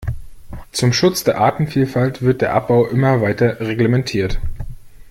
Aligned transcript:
Zum 0.71 0.93
Schutz 0.93 1.23
der 1.25 1.37
Artenvielfalt 1.37 2.23
wird 2.23 2.41
der 2.41 2.55
Abbau 2.55 2.87
immer 2.87 3.21
weiter 3.21 3.59
reglementiert. 3.59 4.39